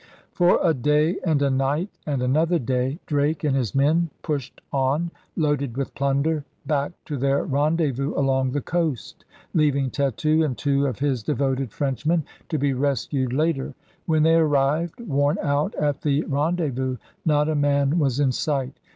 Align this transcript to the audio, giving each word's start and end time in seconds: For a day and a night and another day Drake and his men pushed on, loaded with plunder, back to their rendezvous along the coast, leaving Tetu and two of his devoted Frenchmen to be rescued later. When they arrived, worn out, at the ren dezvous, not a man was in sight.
For 0.31 0.59
a 0.67 0.73
day 0.73 1.19
and 1.23 1.43
a 1.43 1.51
night 1.51 1.89
and 2.07 2.23
another 2.23 2.57
day 2.57 2.97
Drake 3.05 3.43
and 3.43 3.55
his 3.55 3.75
men 3.75 4.09
pushed 4.23 4.59
on, 4.73 5.11
loaded 5.35 5.77
with 5.77 5.93
plunder, 5.93 6.43
back 6.65 6.93
to 7.05 7.17
their 7.17 7.43
rendezvous 7.43 8.15
along 8.17 8.49
the 8.53 8.61
coast, 8.61 9.25
leaving 9.53 9.91
Tetu 9.91 10.43
and 10.43 10.57
two 10.57 10.87
of 10.87 10.97
his 10.97 11.21
devoted 11.21 11.71
Frenchmen 11.71 12.23
to 12.49 12.57
be 12.57 12.73
rescued 12.73 13.31
later. 13.31 13.75
When 14.07 14.23
they 14.23 14.37
arrived, 14.37 14.99
worn 15.01 15.37
out, 15.39 15.75
at 15.75 16.01
the 16.01 16.23
ren 16.23 16.55
dezvous, 16.57 16.97
not 17.23 17.47
a 17.47 17.53
man 17.53 17.99
was 17.99 18.19
in 18.19 18.31
sight. 18.31 18.79